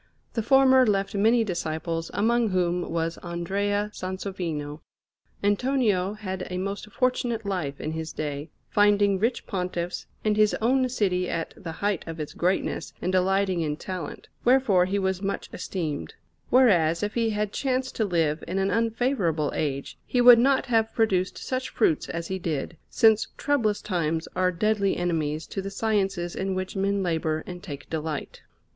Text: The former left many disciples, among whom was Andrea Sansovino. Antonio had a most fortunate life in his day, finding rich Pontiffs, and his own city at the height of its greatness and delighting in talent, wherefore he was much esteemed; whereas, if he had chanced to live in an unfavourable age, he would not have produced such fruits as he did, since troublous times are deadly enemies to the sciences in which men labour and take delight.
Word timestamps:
The 0.33 0.41
former 0.41 0.83
left 0.87 1.13
many 1.13 1.43
disciples, 1.43 2.09
among 2.15 2.49
whom 2.49 2.89
was 2.89 3.19
Andrea 3.19 3.91
Sansovino. 3.93 4.81
Antonio 5.43 6.13
had 6.13 6.47
a 6.49 6.57
most 6.57 6.89
fortunate 6.89 7.45
life 7.45 7.79
in 7.79 7.91
his 7.91 8.11
day, 8.11 8.49
finding 8.67 9.19
rich 9.19 9.45
Pontiffs, 9.45 10.07
and 10.25 10.37
his 10.37 10.55
own 10.55 10.89
city 10.89 11.29
at 11.29 11.53
the 11.55 11.71
height 11.73 12.03
of 12.07 12.19
its 12.19 12.33
greatness 12.33 12.93
and 12.99 13.11
delighting 13.11 13.61
in 13.61 13.77
talent, 13.77 14.27
wherefore 14.43 14.85
he 14.85 14.97
was 14.97 15.21
much 15.21 15.51
esteemed; 15.53 16.15
whereas, 16.49 17.03
if 17.03 17.13
he 17.13 17.29
had 17.29 17.53
chanced 17.53 17.95
to 17.97 18.03
live 18.05 18.43
in 18.47 18.57
an 18.57 18.71
unfavourable 18.71 19.51
age, 19.53 19.99
he 20.07 20.19
would 20.19 20.39
not 20.39 20.65
have 20.65 20.91
produced 20.95 21.37
such 21.37 21.69
fruits 21.69 22.09
as 22.09 22.25
he 22.27 22.39
did, 22.39 22.75
since 22.89 23.27
troublous 23.37 23.83
times 23.83 24.27
are 24.35 24.51
deadly 24.51 24.97
enemies 24.97 25.45
to 25.45 25.61
the 25.61 25.69
sciences 25.69 26.35
in 26.35 26.55
which 26.55 26.75
men 26.75 27.03
labour 27.03 27.43
and 27.45 27.61
take 27.61 27.87
delight. 27.91 28.41